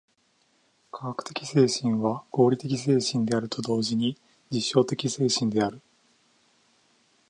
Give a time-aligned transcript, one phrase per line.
[0.89, 4.17] 科学的精神は合理的精神であると同時に
[4.49, 5.79] 実証的精神である。